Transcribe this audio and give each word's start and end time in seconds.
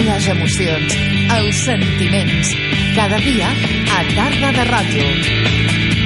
les 0.00 0.28
emocions, 0.28 0.94
els 1.36 1.64
sentiments. 1.66 2.54
Cada 2.96 3.18
dia 3.24 3.50
a 3.92 4.00
Tarda 4.14 4.52
de 4.56 4.64
Ràdio. 4.70 6.01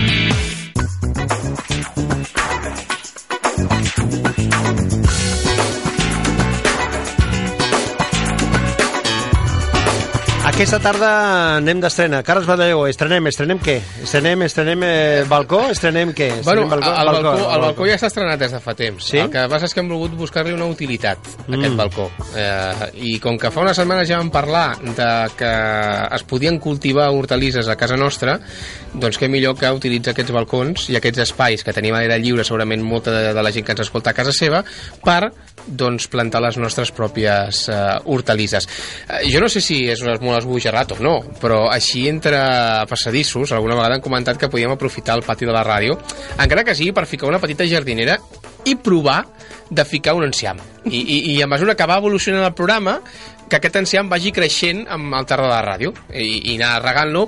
Aquesta 10.57 10.79
tarda 10.81 11.09
anem 11.59 11.83
d'estrena. 11.85 12.23
Carles 12.25 12.47
Badalego, 12.49 12.87
estrenem, 12.89 13.27
estrenem 13.29 13.59
què? 13.61 13.75
Estrenem, 14.07 14.41
estrenem 14.47 14.81
eh, 14.89 15.25
balcó? 15.29 15.59
Estrenem 15.69 16.15
què? 16.17 16.31
Bueno, 16.47 16.63
Estrenem 16.65 16.71
balcó, 16.71 16.93
el, 16.97 17.11
balcó, 17.13 17.51
el 17.53 17.61
balcó 17.67 17.89
ja 17.91 17.99
s'ha 18.01 18.09
estrenat 18.09 18.41
des 18.41 18.55
de 18.57 18.61
fa 18.65 18.73
temps. 18.79 19.05
Sí? 19.11 19.19
El 19.21 19.29
que 19.35 19.43
passa 19.53 19.69
és 19.69 19.75
que 19.77 19.83
hem 19.85 19.91
volgut 19.93 20.15
buscar-li 20.17 20.55
una 20.57 20.65
utilitat, 20.73 21.21
a 21.21 21.45
Mm. 21.51 21.59
aquest 21.59 21.77
balcó. 21.77 22.07
Eh, 22.35 22.89
I 23.13 23.19
com 23.21 23.37
que 23.37 23.51
fa 23.53 23.61
una 23.61 23.75
setmana 23.77 24.07
ja 24.09 24.17
vam 24.17 24.31
parlar 24.33 24.79
de 24.81 25.11
que 25.37 25.53
es 26.17 26.25
podien 26.25 26.57
cultivar 26.59 27.11
hortalisses 27.13 27.69
a 27.69 27.77
casa 27.77 27.99
nostra, 28.01 28.39
doncs 28.95 29.21
què 29.21 29.29
millor 29.29 29.59
que 29.61 29.69
utilitzar 29.71 30.15
aquests 30.17 30.33
balcons 30.33 30.89
i 30.89 30.97
aquests 30.97 31.21
espais 31.27 31.63
que 31.63 31.75
tenim 31.77 31.93
a 31.95 32.01
l'aire 32.01 32.17
lliure, 32.19 32.45
segurament 32.49 32.81
molta 32.83 33.13
de, 33.13 33.35
de 33.37 33.43
la 33.45 33.53
gent 33.53 33.67
que 33.67 33.77
ens 33.77 33.85
escolta 33.85 34.11
a 34.11 34.17
casa 34.17 34.33
seva, 34.33 34.65
per 35.05 35.35
doncs, 35.67 36.09
plantar 36.09 36.41
les 36.41 36.57
nostres 36.57 36.93
pròpies 36.97 37.69
eh, 37.69 37.77
hortalisses. 38.07 38.67
Eh, 39.21 39.29
jo 39.29 39.45
no 39.45 39.51
sé 39.53 39.61
si 39.61 39.83
és 39.91 40.01
molt 40.01 40.46
esbojarrat 40.47 40.95
o 40.97 41.01
no, 41.03 41.17
però 41.43 41.67
així 41.73 42.07
entre 42.09 42.39
passadissos, 42.89 43.53
alguna 43.53 43.77
vegada 43.77 43.99
han 43.99 44.05
comentat 44.05 44.39
que 44.41 44.51
podíem 44.53 44.73
aprofitar 44.77 45.19
el 45.19 45.27
pati 45.27 45.49
de 45.49 45.55
la 45.55 45.67
ràdio, 45.67 45.99
encara 46.39 46.65
que 46.65 46.79
sigui 46.79 46.95
per 46.97 47.07
ficar 47.11 47.29
una 47.29 47.43
petita 47.43 47.67
jardinera 47.69 48.17
i 48.65 48.79
provar 48.79 49.25
de 49.69 49.85
ficar 49.85 50.15
un 50.17 50.31
enciam. 50.31 50.63
I, 50.87 51.01
i, 51.01 51.19
i 51.35 51.43
a 51.43 51.49
mesura 51.51 51.75
que 51.75 51.87
va 51.89 51.99
evolucionant 51.99 52.47
el 52.47 52.55
programa, 52.55 53.01
que 53.49 53.59
aquest 53.59 53.79
enciam 53.79 54.09
vagi 54.11 54.33
creixent 54.35 54.85
amb 54.93 55.15
el 55.15 55.27
terra 55.29 55.47
de 55.47 55.53
la 55.53 55.63
ràdio 55.65 55.93
i, 56.11 56.53
i 56.53 56.57
anar 56.57 56.81
regant-lo 56.83 57.27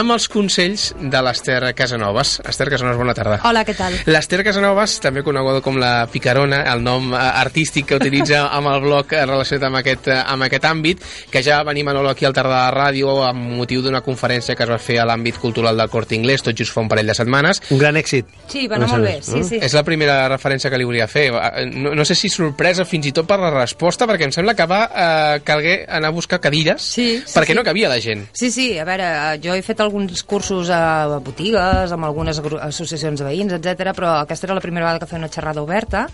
amb 0.00 0.14
els 0.14 0.28
consells 0.32 0.88
de 0.98 1.20
l'Ester 1.24 1.60
Casanovas. 1.76 2.38
Esther 2.48 2.68
Casanovas, 2.72 2.98
bona 3.00 3.14
tarda. 3.16 3.40
Hola, 3.48 3.64
què 3.68 3.74
tal? 3.76 3.96
L'Ester 4.08 4.40
Casanovas, 4.46 4.98
també 5.04 5.22
coneguda 5.26 5.60
com 5.64 5.78
la 5.80 6.08
Picarona, 6.12 6.62
el 6.72 6.82
nom 6.84 7.12
eh, 7.12 7.20
artístic 7.20 7.90
que 7.90 7.98
utilitza 8.00 8.46
amb 8.56 8.72
el 8.72 8.80
blog 8.86 9.12
eh, 9.12 9.24
relacionat 9.26 9.68
amb 9.68 9.80
aquest, 9.82 10.10
eh, 10.12 10.20
amb 10.34 10.48
aquest 10.48 10.68
àmbit, 10.68 11.04
que 11.32 11.44
ja 11.44 11.60
venim 11.68 11.88
a 11.88 11.92
Manolo 11.92 12.12
aquí 12.12 12.26
al 12.28 12.36
Tarda 12.36 12.54
de 12.54 12.62
la 12.62 12.72
Ràdio 12.74 13.18
amb 13.24 13.54
motiu 13.58 13.82
d'una 13.84 14.02
conferència 14.04 14.56
que 14.56 14.64
es 14.64 14.72
va 14.72 14.80
fer 14.82 14.98
a 15.02 15.06
l'àmbit 15.08 15.38
cultural 15.40 15.76
del 15.76 15.92
Corte 15.92 16.16
Inglés, 16.16 16.44
tot 16.44 16.56
just 16.56 16.72
fa 16.74 16.82
un 16.84 16.88
parell 16.90 17.08
de 17.08 17.16
setmanes. 17.16 17.62
Un 17.72 17.80
gran 17.80 17.96
èxit. 18.00 18.28
Sí, 18.48 18.66
va 18.68 18.76
anar 18.76 18.90
molt 18.92 19.08
bé, 19.08 19.16
sí, 19.24 19.42
sí. 19.46 19.60
És 19.64 19.76
la 19.76 19.84
primera 19.84 20.20
referència 20.28 20.72
que 20.72 20.80
li 20.80 20.88
volia 20.88 21.08
fer. 21.08 21.28
No, 21.74 21.94
no 21.96 22.04
sé 22.08 22.16
si 22.18 22.30
sorpresa 22.32 22.84
fins 22.88 22.97
i 23.06 23.12
tot 23.14 23.28
per 23.28 23.38
la 23.40 23.50
resposta, 23.54 24.06
perquè 24.08 24.26
em 24.28 24.32
sembla 24.34 24.54
que 24.58 24.66
va 24.68 24.80
eh, 24.88 25.40
calguer 25.46 25.76
anar 25.98 26.10
a 26.10 26.16
buscar 26.16 26.40
cadires 26.40 26.82
Sí, 26.82 27.08
sí, 27.24 27.34
perquè 27.34 27.52
sí. 27.52 27.58
no 27.58 27.64
cabia 27.66 27.90
la 27.90 28.00
gent. 28.00 28.26
Sí, 28.32 28.50
sí, 28.50 28.68
a 28.78 28.84
veure, 28.88 29.08
jo 29.44 29.54
he 29.54 29.62
fet 29.62 29.80
alguns 29.84 30.22
cursos 30.26 30.70
a 30.74 31.18
botigues, 31.24 31.92
amb 31.94 32.08
algunes 32.08 32.40
associacions 32.40 33.20
de 33.20 33.26
veïns, 33.26 33.54
etc, 33.58 33.92
però 33.96 34.14
aquesta 34.22 34.48
era 34.48 34.56
la 34.58 34.64
primera 34.64 34.86
vegada 34.86 35.02
que 35.04 35.10
feia 35.10 35.22
una 35.22 35.32
xerrada 35.32 35.62
oberta 35.62 36.06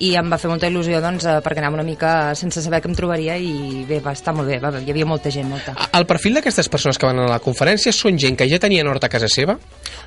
i 0.00 0.14
em 0.18 0.30
va 0.32 0.38
fer 0.40 0.50
molta 0.52 0.70
il·lusió, 0.70 1.00
doncs, 1.02 1.26
eh, 1.26 1.38
perquè 1.44 1.62
anava 1.62 1.80
una 1.80 1.86
mica 1.86 2.12
sense 2.38 2.62
saber 2.64 2.82
què 2.82 2.90
em 2.90 2.96
trobaria 2.98 3.36
i 3.38 3.84
bé, 3.88 4.00
va 4.04 4.14
estar 4.16 4.34
molt 4.36 4.48
bé, 4.50 4.60
va, 4.62 4.72
hi 4.78 4.92
havia 4.94 5.08
molta 5.08 5.32
gent, 5.34 5.48
molta. 5.50 5.74
El 5.92 6.06
perfil 6.08 6.38
d'aquestes 6.38 6.70
persones 6.72 6.98
que 6.98 7.08
van 7.08 7.24
a 7.24 7.28
la 7.30 7.40
conferència 7.42 7.92
són 7.94 8.18
gent 8.20 8.38
que 8.38 8.48
ja 8.50 8.60
tenien 8.62 8.88
hort 8.88 9.04
a 9.04 9.12
casa 9.12 9.30
seva? 9.32 9.58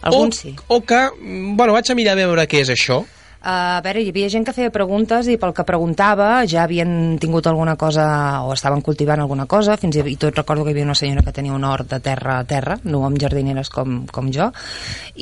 Alguns 0.02 0.40
o, 0.40 0.42
sí. 0.42 0.56
O 0.68 0.82
que, 0.86 1.02
mm, 1.10 1.56
bueno, 1.58 1.76
vaig 1.78 1.92
a 1.92 1.98
mirar 1.98 2.16
a 2.16 2.22
veure 2.24 2.48
què 2.50 2.64
és 2.64 2.72
això, 2.74 3.04
A 3.46 3.80
veure, 3.86 4.02
hi 4.02 4.10
havia 4.10 4.26
gent 4.34 4.42
que 4.48 4.56
feia 4.58 4.72
preguntes 4.74 5.28
i 5.30 5.36
pel 5.38 5.52
que 5.54 5.64
preguntava 5.68 6.40
ja 6.50 6.64
havien 6.64 7.20
tingut 7.22 7.46
alguna 7.46 7.76
cosa 7.78 8.06
o 8.42 8.50
estaven 8.56 8.82
cultivant 8.82 9.22
alguna 9.22 9.46
cosa, 9.46 9.76
fins 9.78 10.00
i 10.02 10.16
tot 10.18 10.40
recordo 10.40 10.64
que 10.66 10.72
hi 10.72 10.74
havia 10.74 10.88
una 10.88 10.96
senyora 10.98 11.22
que 11.22 11.34
tenia 11.36 11.54
un 11.54 11.64
hort 11.64 11.92
de 11.92 12.00
terra 12.02 12.40
a 12.40 12.48
terra, 12.50 12.80
no 12.90 13.04
amb 13.06 13.20
jardineres 13.22 13.70
com, 13.70 14.00
com 14.10 14.32
jo, 14.34 14.48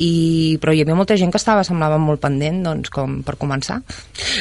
i, 0.00 0.56
però 0.62 0.72
hi 0.72 0.80
havia 0.80 0.96
molta 0.96 1.18
gent 1.20 1.34
que 1.34 1.40
estava, 1.42 1.66
semblava 1.68 1.98
molt 2.00 2.22
pendent, 2.22 2.62
doncs, 2.64 2.88
com 2.94 3.18
per 3.26 3.36
començar. 3.36 3.82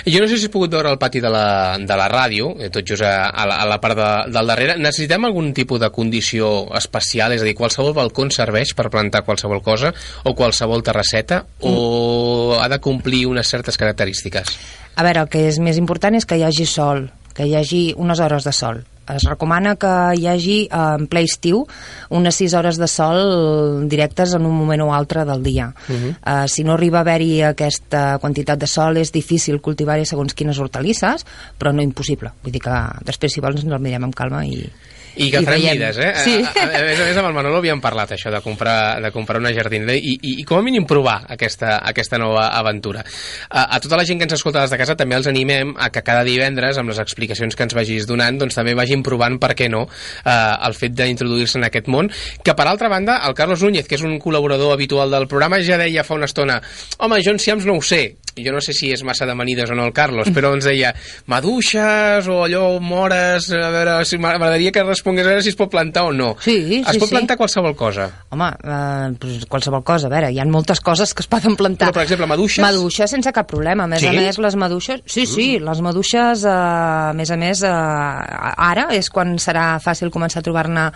Jo 0.08 0.24
no 0.24 0.32
sé 0.32 0.40
si 0.40 0.48
has 0.48 0.54
pogut 0.54 0.72
veure 0.72 0.94
el 0.96 1.02
pati 1.02 1.20
de 1.20 1.34
la, 1.36 1.76
de 1.84 2.00
la 2.00 2.08
ràdio, 2.08 2.54
eh, 2.64 2.72
tot 2.72 2.88
just 2.88 3.04
a, 3.04 3.28
a, 3.28 3.50
la, 3.50 3.60
a 3.66 3.68
la 3.68 3.80
part 3.84 4.00
de, 4.00 4.10
del 4.32 4.54
darrere. 4.54 4.78
Necessitem 4.80 5.28
algun 5.28 5.52
tipus 5.52 5.84
de 5.84 5.92
condició 5.92 6.54
especial? 6.80 7.36
És 7.36 7.44
a 7.44 7.50
dir, 7.50 7.58
qualsevol 7.60 7.92
balcó 8.00 8.24
serveix 8.32 8.72
per 8.78 8.88
plantar 8.88 9.26
qualsevol 9.28 9.60
cosa 9.60 9.92
o 10.24 10.32
qualsevol 10.38 10.80
terrasseta 10.88 11.42
o 11.68 12.56
ha 12.56 12.70
de 12.72 12.80
complir 12.80 13.26
unes 13.28 13.52
certes 13.74 13.78
característiques? 13.78 14.58
A 14.96 15.04
veure, 15.04 15.26
el 15.26 15.30
que 15.30 15.48
és 15.50 15.60
més 15.60 15.78
important 15.82 16.16
és 16.16 16.26
que 16.26 16.38
hi 16.38 16.44
hagi 16.46 16.66
sol, 16.70 17.08
que 17.34 17.48
hi 17.48 17.56
hagi 17.58 17.94
unes 17.98 18.20
hores 18.20 18.46
de 18.46 18.54
sol. 18.54 18.84
Es 19.10 19.26
recomana 19.28 19.76
que 19.76 19.90
hi 20.16 20.28
hagi 20.32 20.58
eh, 20.64 20.78
en 20.80 21.10
ple 21.12 21.26
estiu 21.28 21.66
unes 22.14 22.38
6 22.40 22.54
hores 22.56 22.78
de 22.80 22.88
sol 22.88 23.84
directes 23.92 24.32
en 24.38 24.46
un 24.48 24.56
moment 24.56 24.86
o 24.86 24.94
altre 24.96 25.26
del 25.26 25.44
dia. 25.44 25.74
Uh 25.90 25.94
-huh. 25.94 26.12
uh, 26.16 26.48
si 26.48 26.64
no 26.64 26.74
arriba 26.74 27.00
a 27.00 27.02
haver-hi 27.02 27.42
aquesta 27.42 28.18
quantitat 28.20 28.60
de 28.60 28.68
sol 28.68 28.98
és 28.98 29.12
difícil 29.12 29.60
cultivar-hi 29.60 30.06
segons 30.06 30.34
quines 30.34 30.58
hortalisses, 30.58 31.26
però 31.60 31.74
no 31.74 31.82
impossible. 31.82 32.32
Vull 32.44 32.54
dir 32.54 32.62
que 32.62 33.04
després 33.04 33.34
si 33.34 33.42
vols 33.42 33.64
ens 33.64 33.74
el 33.74 33.80
mirem 33.80 34.04
amb 34.04 34.16
calma 34.16 34.46
i, 34.46 34.72
I 35.16 35.30
que 35.32 35.42
farem 35.46 35.62
veiem. 35.62 35.78
mides, 35.78 35.98
eh? 36.02 36.12
Sí. 36.24 36.36
A, 36.42 36.52
a, 36.52 36.66
a, 36.66 36.84
més 36.88 37.00
a 37.00 37.08
més, 37.08 37.18
amb 37.20 37.30
el 37.30 37.36
Manolo 37.36 37.60
havíem 37.62 37.82
parlat 37.84 38.16
això 38.16 38.32
de 38.34 38.42
comprar, 38.46 39.02
de 39.04 39.12
comprar 39.14 39.42
una 39.42 39.54
jardinera 39.54 39.96
i, 39.96 40.16
i, 40.18 40.36
i 40.42 40.46
com 40.48 40.58
a 40.60 40.66
mínim 40.66 40.88
provar 40.90 41.20
aquesta, 41.36 41.78
aquesta 41.86 42.20
nova 42.22 42.48
aventura. 42.58 43.04
A, 43.50 43.68
a 43.76 43.82
tota 43.84 44.00
la 44.00 44.08
gent 44.08 44.22
que 44.22 44.28
ens 44.30 44.38
escolta 44.38 44.64
des 44.64 44.74
de 44.74 44.80
casa 44.82 44.98
també 45.00 45.18
els 45.20 45.30
animem 45.30 45.76
a 45.78 45.92
que 45.94 46.04
cada 46.06 46.26
divendres, 46.28 46.80
amb 46.82 46.94
les 46.94 47.02
explicacions 47.04 47.56
que 47.56 47.68
ens 47.68 47.78
vagis 47.78 48.08
donant, 48.10 48.40
doncs 48.42 48.58
també 48.58 48.76
vagin 48.78 49.06
provant, 49.06 49.38
per 49.42 49.54
què 49.58 49.70
no, 49.72 49.86
eh, 50.24 50.34
el 50.68 50.78
fet 50.78 50.98
d'introduir-se 50.98 51.60
en 51.62 51.70
aquest 51.70 51.90
món, 51.92 52.10
que 52.44 52.58
per 52.58 52.68
altra 52.70 52.90
banda, 52.92 53.20
el 53.28 53.38
Carlos 53.38 53.64
Núñez, 53.64 53.88
que 53.90 54.00
és 54.00 54.06
un 54.06 54.18
col·laborador 54.22 54.74
habitual 54.74 55.14
del 55.14 55.30
programa, 55.30 55.62
ja 55.64 55.78
deia 55.82 56.06
fa 56.08 56.18
una 56.18 56.30
estona, 56.30 56.60
home, 57.00 57.22
jo 57.24 57.36
enciams 57.36 57.68
no 57.70 57.78
ho 57.78 57.86
sé, 57.86 58.04
jo 58.38 58.52
no 58.54 58.62
sé 58.62 58.74
si 58.74 58.92
és 58.94 59.04
massa 59.04 59.26
de 59.30 59.36
manides 59.36 59.70
o 59.70 59.76
no 59.76 59.86
el 59.86 59.94
Carlos, 59.94 60.30
però 60.34 60.54
ens 60.56 60.66
deia 60.66 60.94
maduixes 61.28 62.28
o 62.32 62.44
allò 62.46 62.80
mores, 62.82 63.50
a 63.54 63.70
veure, 63.74 63.98
si 64.08 64.18
m'agradaria 64.18 64.72
que 64.74 64.84
respongués 64.84 65.26
a 65.28 65.30
veure 65.34 65.44
si 65.46 65.52
es 65.54 65.58
pot 65.60 65.70
plantar 65.72 66.06
o 66.10 66.14
no. 66.16 66.34
Sí, 66.42 66.56
es 66.82 66.88
sí, 66.88 67.00
pot 67.00 67.10
sí. 67.10 67.16
plantar 67.16 67.38
qualsevol 67.38 67.76
cosa. 67.76 68.08
Home, 68.34 68.48
eh, 68.64 69.12
pues 69.20 69.46
qualsevol 69.50 69.84
cosa, 69.84 70.08
a 70.08 70.14
veure, 70.14 70.32
hi 70.34 70.40
ha 70.40 70.46
moltes 70.50 70.82
coses 70.82 71.14
que 71.14 71.22
es 71.26 71.30
poden 71.30 71.56
plantar. 71.60 71.90
Però, 71.92 72.00
per 72.00 72.06
exemple, 72.08 72.28
maduixes? 72.32 72.64
Maduixes 72.64 73.12
sense 73.14 73.32
cap 73.36 73.48
problema. 73.50 73.84
A 73.86 73.88
més 73.92 74.02
Sí? 74.04 74.08
a 74.08 74.14
més, 74.14 74.40
les 74.40 74.56
maduixes... 74.60 75.02
Sí, 75.06 75.26
sí, 75.30 75.60
les 75.60 75.82
maduixes, 75.82 76.44
eh, 76.46 76.50
a 76.50 77.14
més 77.16 77.32
a 77.32 77.38
més, 77.38 77.64
eh, 77.64 77.70
ara 77.70 78.88
és 78.96 79.10
quan 79.14 79.36
serà 79.42 79.78
fàcil 79.84 80.12
començar 80.14 80.42
a 80.42 80.46
trobar-ne 80.48 80.88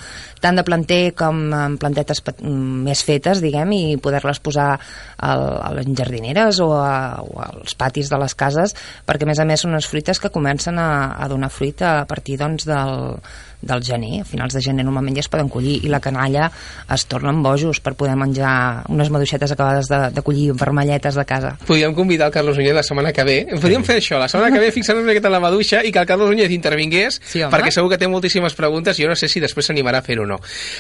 tant 0.41 0.55
de 0.57 0.63
planter 0.67 1.13
com 1.17 1.43
en 1.53 1.77
plantetes 1.77 2.21
pet- 2.21 2.41
mm, 2.41 2.83
més 2.87 3.03
fetes, 3.03 3.41
diguem, 3.43 3.71
i 3.77 3.97
poder-les 4.01 4.39
posar 4.43 4.73
al, 5.17 5.45
a 5.63 5.71
les 5.77 5.87
jardineres 5.97 6.59
o, 6.63 6.71
a, 6.77 7.21
o 7.27 7.41
als 7.43 7.75
patis 7.75 8.09
de 8.09 8.17
les 8.21 8.35
cases, 8.35 8.73
perquè 9.07 9.27
a 9.27 9.31
més 9.31 9.39
a 9.39 9.45
més 9.45 9.61
són 9.63 9.75
unes 9.75 9.87
fruites 9.87 10.19
que 10.19 10.31
comencen 10.33 10.79
a, 10.79 11.15
a 11.19 11.27
donar 11.27 11.49
fruit 11.53 11.81
a 11.83 12.05
partir 12.07 12.37
doncs, 12.39 12.65
del, 12.67 13.17
del 13.61 13.81
gener, 13.83 14.21
a 14.21 14.25
finals 14.25 14.53
de 14.53 14.61
gener 14.61 14.83
normalment 14.85 15.15
ja 15.17 15.23
es 15.23 15.29
poden 15.33 15.49
collir 15.49 15.79
i 15.83 15.89
la 15.89 15.99
canalla 15.99 16.49
es 16.93 17.05
tornen 17.09 17.41
bojos 17.43 17.79
per 17.81 17.95
poder 17.97 18.15
menjar 18.15 18.83
unes 18.93 19.09
maduixetes 19.09 19.51
acabades 19.55 19.89
de, 19.89 19.99
de 20.13 20.21
collir 20.21 20.51
vermelletes 20.53 21.15
de 21.17 21.25
casa. 21.25 21.55
Podríem 21.65 21.95
convidar 21.97 22.27
el 22.29 22.33
Carlos 22.35 22.57
Núñez 22.57 22.75
la 22.77 22.83
setmana 22.85 23.11
que 23.13 23.23
ve. 23.25 23.37
Podríem 23.57 23.83
fer 23.87 23.97
això, 24.01 24.19
la 24.21 24.29
setmana 24.29 24.53
que 24.53 24.61
ve 24.61 24.71
fixar-nos 24.75 25.03
una 25.03 25.11
miqueta 25.11 25.31
en 25.31 25.35
la 25.37 25.41
maduixa 25.43 25.81
i 25.83 25.91
que 25.91 25.99
el 26.03 26.05
Carlos 26.09 26.29
Núñez 26.29 26.53
intervingués, 26.53 27.19
Sí, 27.25 27.41
home. 27.41 27.51
perquè 27.53 27.73
segur 27.73 27.89
que 27.89 27.97
té 27.97 28.07
moltíssimes 28.07 28.53
preguntes 28.57 28.99
i 28.99 29.05
jo 29.07 29.09
no 29.09 29.17
sé 29.17 29.27
si 29.31 29.41
després 29.41 29.65
s'animarà 29.71 30.03
a 30.03 30.05
fer-ho 30.05 30.23
o 30.27 30.29
no. 30.29 30.37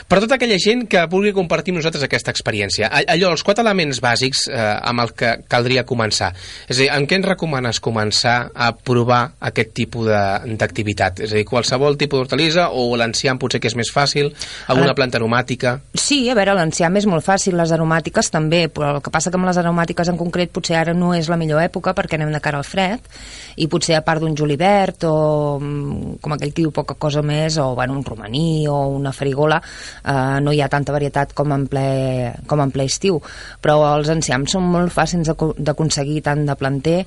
Per 0.07 0.21
tota 0.21 0.37
aquella 0.37 0.59
gent 0.61 0.85
que 0.87 1.01
vulgui 1.09 1.33
compartir 1.33 1.73
amb 1.73 1.81
nosaltres 1.81 2.05
aquesta 2.05 2.31
experiència, 2.31 2.91
allò, 2.93 3.33
els 3.33 3.43
quatre 3.43 3.65
elements 3.65 3.99
bàsics 4.05 4.45
eh, 4.53 4.61
amb 4.61 5.01
el 5.01 5.13
que 5.17 5.33
caldria 5.49 5.83
començar. 5.83 6.33
És 6.67 6.77
a 6.77 6.81
dir, 6.81 6.89
en 6.93 7.07
què 7.07 7.17
ens 7.19 7.25
recomanes 7.27 7.79
començar 7.83 8.51
a 8.53 8.71
provar 8.75 9.33
aquest 9.39 9.73
tipus 9.73 10.07
de- 10.07 10.55
d'activitat? 10.57 11.19
És 11.25 11.31
a 11.33 11.35
dir, 11.39 11.45
qualsevol 11.45 11.97
tipus 11.97 12.19
d'hortalissa 12.19 12.69
o 12.71 12.95
l'enciam 12.97 13.37
potser 13.39 13.59
que 13.61 13.67
és 13.71 13.75
més 13.75 13.91
fàcil, 13.93 14.31
alguna 14.67 14.93
planta 14.97 15.17
aromàtica... 15.21 15.77
Sí, 15.93 16.29
a 16.29 16.35
veure, 16.37 16.53
l'enciam 16.57 16.95
és 16.97 17.05
molt 17.09 17.25
fàcil, 17.25 17.55
les 17.57 17.71
aromàtiques 17.75 18.31
també, 18.31 18.67
però 18.69 18.95
el 18.95 19.01
que 19.05 19.11
passa 19.13 19.31
que 19.31 19.37
amb 19.39 19.47
les 19.49 19.57
aromàtiques 19.61 20.09
en 20.11 20.17
concret 20.19 20.51
potser 20.53 20.77
ara 20.79 20.93
no 20.93 21.13
és 21.17 21.29
la 21.29 21.37
millor 21.37 21.61
època 21.63 21.93
perquè 21.97 22.15
anem 22.19 22.31
de 22.33 22.41
cara 22.43 22.57
al 22.61 22.67
fred 22.67 22.99
i 23.57 23.67
potser 23.67 23.95
a 23.97 24.03
part 24.05 24.21
d'un 24.21 24.35
julivert 24.37 25.03
o 25.09 25.57
mm, 25.59 26.17
com 26.21 26.33
aquell 26.35 26.53
que 26.53 26.61
diu 26.61 26.71
poca 26.71 26.95
cosa 26.99 27.21
més 27.25 27.57
o 27.57 27.71
bueno, 27.75 27.93
un 27.97 28.03
romaní 28.05 28.67
o 28.69 28.75
una 28.97 29.11
farigola 29.13 29.57
eh, 29.61 30.39
no 30.41 30.53
hi 30.53 30.61
ha 30.61 30.69
tanta 30.69 30.93
varietat 30.93 31.33
com 31.37 31.51
en 31.55 31.65
ple, 31.67 32.33
com 32.47 32.61
en 32.61 32.71
ple 32.71 32.85
estiu. 32.85 33.19
Però 33.61 33.79
els 33.95 34.09
enciams 34.13 34.51
són 34.57 34.67
molt 34.71 34.93
fàcils 34.93 35.27
d'aco- 35.31 35.53
d'aconseguir 35.57 36.21
tant 36.27 36.43
de 36.47 36.55
planter 36.59 36.97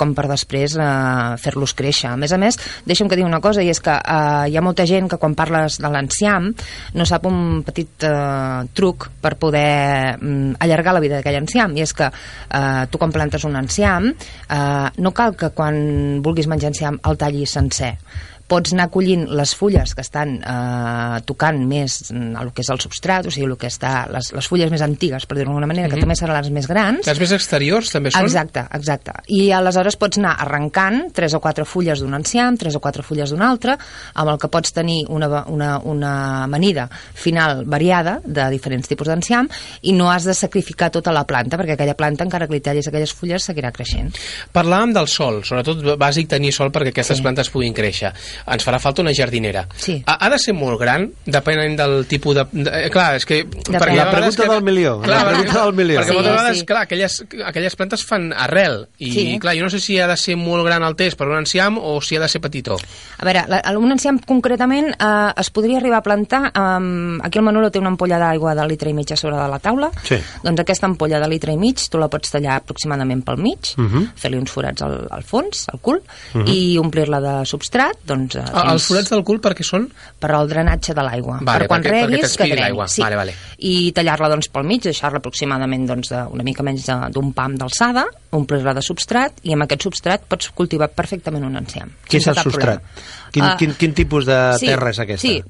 com 0.00 0.14
per 0.16 0.26
després 0.30 0.76
eh, 0.80 1.36
fer-los 1.42 1.76
créixer. 1.76 2.10
A 2.14 2.18
més 2.20 2.32
a 2.32 2.40
més, 2.40 2.58
deixa'm 2.88 3.10
que 3.10 3.18
digui 3.18 3.28
una 3.28 3.42
cosa 3.44 3.64
i 3.64 3.70
és 3.72 3.82
que 3.84 3.94
eh, 4.00 4.48
hi 4.50 4.56
ha 4.56 4.64
molta 4.64 4.88
gent 4.88 5.10
que 5.10 5.20
quan 5.20 5.36
parles 5.38 5.78
de 5.82 5.92
l'enciam 5.92 6.50
no 6.96 7.08
sap 7.08 7.28
un 7.28 7.60
petit 7.66 8.08
eh, 8.08 8.64
truc 8.76 9.10
per 9.20 9.36
poder 9.40 10.16
mm, 10.16 10.58
allargar 10.64 10.96
la 10.96 11.04
vida 11.04 11.20
d'aquell 11.20 11.42
enciam 11.42 11.76
i 11.76 11.84
és 11.84 11.94
que 11.96 12.08
eh, 12.08 12.82
tu 12.90 13.00
quan 13.00 13.12
plantes 13.14 13.44
un 13.48 13.58
enciam 13.60 14.10
eh, 14.10 14.88
no 14.96 15.14
cal 15.16 15.36
que 15.36 15.52
quan 15.56 16.20
vulguis 16.24 16.48
menjar 16.50 16.72
enciam 16.74 17.00
el 17.06 17.20
tallis 17.20 17.56
sencer 17.58 17.94
pots 18.50 18.74
anar 18.74 18.88
collint 18.90 19.28
les 19.38 19.52
fulles 19.54 19.94
que 19.94 20.02
estan 20.02 20.36
eh, 20.42 21.20
tocant 21.28 21.60
més 21.70 22.00
mm, 22.10 22.34
el 22.42 22.50
que 22.56 22.64
és 22.64 22.70
el 22.74 22.80
substrat, 22.82 23.28
o 23.28 23.32
sigui, 23.34 23.46
el 23.46 23.56
que 23.60 23.70
està, 23.70 24.08
les, 24.10 24.32
les 24.34 24.48
fulles 24.50 24.72
més 24.72 24.82
antigues, 24.84 25.26
per 25.28 25.38
dir-ho 25.38 25.50
d'alguna 25.52 25.68
manera, 25.70 25.90
que 25.92 26.00
també 26.00 26.16
seran 26.18 26.36
les 26.40 26.50
més 26.54 26.66
grans. 26.70 27.06
Les 27.06 27.20
més 27.22 27.34
exteriors 27.36 27.92
també 27.94 28.10
són? 28.12 28.26
Exacte, 28.26 28.64
exacte. 28.76 29.14
I 29.30 29.50
aleshores 29.54 29.96
pots 30.00 30.18
anar 30.18 30.34
arrencant 30.42 31.12
tres 31.16 31.34
o 31.38 31.40
quatre 31.42 31.64
fulles 31.68 32.02
d'un 32.02 32.16
enciam, 32.18 32.58
tres 32.58 32.76
o 32.76 32.82
quatre 32.82 33.04
fulles 33.06 33.30
d'un 33.30 33.44
altre, 33.46 33.76
amb 34.14 34.32
el 34.34 34.40
que 34.42 34.50
pots 34.52 34.74
tenir 34.74 35.04
una, 35.08 35.44
una, 35.46 35.70
una 35.86 36.12
amanida 36.44 36.88
final 37.14 37.64
variada 37.70 38.18
de 38.24 38.48
diferents 38.52 38.88
tipus 38.90 39.08
d'enciam 39.10 39.48
i 39.86 39.94
no 39.96 40.10
has 40.10 40.26
de 40.26 40.34
sacrificar 40.34 40.90
tota 40.90 41.14
la 41.14 41.22
planta, 41.28 41.58
perquè 41.60 41.76
aquella 41.78 41.96
planta, 41.98 42.26
encara 42.26 42.48
que 42.50 42.56
li 42.58 42.64
tallis 42.64 42.90
aquelles 42.90 43.14
fulles, 43.14 43.46
seguirà 43.46 43.70
creixent. 43.74 44.10
Parlàvem 44.54 44.94
del 44.96 45.08
sol, 45.10 45.42
sobretot 45.46 45.84
bàsic 46.00 46.28
tenir 46.34 46.52
sol 46.56 46.72
perquè 46.74 46.90
aquestes 46.94 47.18
Sí. 47.20 47.22
plantes 47.22 47.50
puguin 47.50 47.74
créixer. 47.76 48.12
Ens 48.46 48.64
farà 48.64 48.78
falta 48.78 49.02
una 49.02 49.12
jardinera. 49.14 49.66
Sí. 49.76 50.02
Ha, 50.06 50.16
ha 50.26 50.30
de 50.30 50.38
ser 50.38 50.54
molt 50.54 50.78
gran, 50.80 51.10
depenent 51.26 51.76
del 51.78 52.06
tipus 52.06 52.34
de... 52.36 52.44
de 52.52 52.86
eh, 52.86 52.90
clar, 52.90 53.16
és 53.16 53.26
que... 53.26 53.44
perquè 53.46 53.96
La 53.96 54.10
pregunta 54.10 54.42
que- 54.42 54.48
del 54.50 54.62
milió, 54.62 55.00
la 55.00 55.06
Clar, 55.06 55.24
pregunta 55.26 55.52
perquè, 55.52 55.64
del 55.64 55.74
milió. 55.74 56.00
Perquè 56.00 56.08
Sí, 56.10 56.14
moltes 56.14 56.32
vegades, 56.32 56.58
sí. 56.58 56.66
clar, 56.66 56.82
aquelles, 56.82 57.24
aquelles 57.46 57.76
plantes 57.76 58.04
fan 58.04 58.32
arrel. 58.32 58.88
I, 58.98 59.10
Sí. 59.12 59.38
clar, 59.40 59.54
jo 59.56 59.64
no 59.64 59.70
sé 59.70 59.80
si 59.80 59.98
ha 59.98 60.06
de 60.06 60.16
ser 60.16 60.36
molt 60.36 60.64
gran 60.66 60.82
el 60.82 60.96
test 60.96 61.16
per 61.18 61.28
un 61.28 61.38
enciam 61.38 61.78
o 61.78 62.00
si 62.00 62.16
ha 62.16 62.20
de 62.20 62.28
ser 62.28 62.40
petitó. 62.40 62.76
A 63.18 63.24
veure, 63.24 63.44
la, 63.48 63.62
un 63.78 63.92
enciam 63.92 64.18
concretament 64.18 64.90
eh, 64.98 65.32
es 65.36 65.50
podria 65.50 65.78
arribar 65.78 65.98
a 65.98 66.02
plantar... 66.02 66.52
Eh, 66.54 67.18
aquí 67.22 67.38
el 67.38 67.44
Manolo 67.44 67.70
té 67.70 67.78
una 67.78 67.88
ampolla 67.90 68.18
d'aigua 68.18 68.54
de 68.54 68.66
litre 68.68 68.90
i 68.90 68.94
mig 68.94 69.10
a 69.12 69.16
sobre 69.16 69.36
de 69.36 69.48
la 69.48 69.58
taula. 69.58 69.90
Sí. 70.04 70.16
Doncs 70.42 70.60
aquesta 70.60 70.86
ampolla 70.86 71.20
de 71.20 71.28
litre 71.28 71.52
i 71.52 71.56
mig 71.56 71.78
tu 71.90 71.98
la 71.98 72.08
pots 72.08 72.30
tallar 72.30 72.56
aproximadament 72.60 73.24
pel 73.24 73.36
mig, 73.38 73.74
uh 73.76 73.80
Mhm. 73.82 73.96
-huh. 73.96 74.08
fer-li 74.16 74.38
uns 74.38 74.50
forats 74.50 74.82
al, 74.82 75.06
al 75.10 75.22
fons, 75.22 75.66
al 75.72 75.80
cul, 75.80 75.96
uh 75.98 76.40
-huh. 76.40 76.48
i 76.48 76.78
omplir-la 76.78 77.20
de 77.20 77.46
substrat, 77.46 77.96
doncs... 78.06 78.29
Eh, 78.36 78.44
Ah, 78.52 78.72
Els 78.72 78.86
forats 78.86 79.10
del 79.10 79.22
cul 79.24 79.40
perquè 79.40 79.64
són... 79.64 79.88
per 80.20 80.30
al 80.32 80.48
drenatge 80.48 80.92
de 80.94 81.02
l'aigua. 81.02 81.38
Vale, 81.42 81.60
per 81.60 81.68
quan 81.68 81.82
perquè- 81.82 81.90
perquè 81.90 82.06
reguis, 82.06 82.20
que 82.20 82.26
transpiri 82.36 82.60
dreni. 82.60 82.88
Sí. 82.88 83.02
Vale, 83.02 83.16
vale. 83.16 83.34
I 83.58 83.92
tallar-la 83.92 84.28
doncs, 84.28 84.48
pel 84.48 84.64
mig, 84.64 84.82
deixar-la 84.82 85.18
aproximadament 85.18 85.86
doncs, 85.86 86.08
de, 86.10 86.22
una 86.30 86.42
mica 86.42 86.62
menys 86.62 86.86
d'un 87.10 87.32
pam 87.32 87.54
d'alçada, 87.56 88.06
omplir-la 88.30 88.74
de 88.74 88.82
substrat, 88.82 89.32
i 89.42 89.52
amb 89.54 89.62
aquest 89.64 89.82
substrat 89.82 90.22
pots 90.28 90.50
cultivar 90.54 90.88
perfectament 90.88 91.44
un 91.44 91.56
enciam. 91.56 91.88
Què 92.08 92.18
és 92.18 92.26
el 92.26 92.34
substrat? 92.36 92.80
problema. 92.80 93.18
Quin, 93.30 93.44
Ah, 93.44 93.54
quin, 93.56 93.74
quin 93.78 93.92
tipus 93.94 94.24
de 94.26 94.36
terra 94.58 94.90
és 94.90 94.98
aquesta? 94.98 95.22
Sí, 95.28 95.40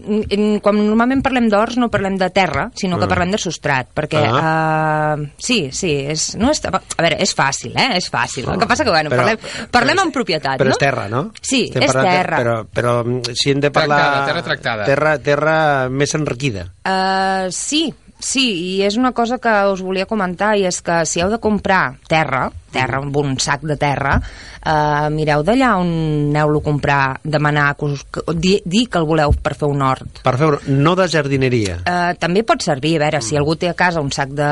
quan 0.60 0.76
normalment 0.76 1.22
parlem 1.24 1.46
d'horts 1.48 1.78
no 1.80 1.88
parlem 1.88 2.18
de 2.20 2.28
terra, 2.30 2.70
sinó 2.76 2.98
que 2.98 3.06
Ah. 3.06 3.08
parlem 3.08 3.30
de 3.30 3.38
substrat, 3.38 3.88
perquè 3.94 4.20
Ah. 4.22 5.16
uh, 5.18 5.26
sí, 5.38 5.70
sí, 5.72 5.90
és, 6.12 6.36
no 6.36 6.50
és, 6.50 6.60
a 6.66 6.70
veure, 6.98 7.16
és 7.18 7.34
fàcil, 7.34 7.72
eh? 7.74 7.96
És 7.96 8.10
fàcil. 8.12 8.46
El 8.52 8.58
que 8.58 8.66
passa 8.66 8.84
que, 8.84 8.90
bueno, 8.90 9.08
Però- 9.08 9.24
parlem, 9.24 9.38
parlem 9.70 9.98
amb 9.98 10.12
propietat, 10.12 10.58
Però 10.58 10.64
no? 10.66 10.70
és 10.72 10.78
terra, 10.78 11.08
no? 11.08 11.32
Sí, 11.40 11.64
Estem 11.64 11.82
és 11.82 11.92
parlant 11.92 12.10
de- 12.12 12.16
terra. 12.18 12.36
Però, 12.38 12.64
però 12.74 13.00
mm, 13.04 13.34
si 13.34 13.52
hem 13.52 13.60
de 13.62 13.72
parlar... 13.74 13.98
Tractada, 13.98 14.26
terra 14.26 14.44
tractada. 14.46 14.86
Terra, 14.88 15.16
terra 15.18 15.56
més 15.90 16.14
enriquida. 16.18 16.68
Uh, 16.86 17.50
sí, 17.54 17.88
sí, 18.20 18.46
i 18.76 18.82
és 18.86 18.98
una 19.00 19.12
cosa 19.16 19.40
que 19.42 19.52
us 19.72 19.82
volia 19.84 20.08
comentar, 20.10 20.54
i 20.58 20.66
és 20.68 20.80
que 20.84 21.02
si 21.08 21.22
heu 21.22 21.30
de 21.32 21.40
comprar 21.42 21.96
terra, 22.10 22.48
terra, 22.72 23.00
un 23.00 23.36
sac 23.42 23.64
de 23.66 23.76
terra, 23.80 24.16
uh, 24.20 25.08
mireu 25.12 25.44
d'allà 25.46 25.72
on 25.80 25.90
aneu 26.30 26.56
a 26.56 26.62
comprar, 26.64 27.20
demanar, 27.24 27.74
que 27.78 27.90
us, 27.90 28.04
que, 28.12 28.24
dir, 28.34 28.60
dir 28.64 28.86
que 28.90 29.00
el 29.00 29.08
voleu 29.08 29.34
per 29.34 29.54
fer 29.58 29.68
un 29.70 29.82
hort. 29.84 30.22
Per 30.24 30.34
fer 30.40 30.50
no 30.70 30.94
de 30.98 31.08
jardineria. 31.10 31.80
Uh, 31.84 32.12
també 32.20 32.44
pot 32.46 32.62
servir, 32.64 32.96
a 32.98 33.04
veure, 33.04 33.22
si 33.24 33.38
algú 33.38 33.56
té 33.60 33.70
a 33.70 33.76
casa 33.78 34.02
un 34.02 34.12
sac 34.14 34.34
de 34.36 34.50